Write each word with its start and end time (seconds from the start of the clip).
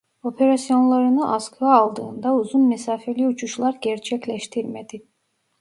Operasyonlarını 0.23 1.33
askıya 1.33 1.71
aldığında 1.71 2.35
uzun 2.35 2.67
mesafeli 2.67 3.27
uçuşlar 3.27 3.77
gerçekleştirmedi. 3.81 5.01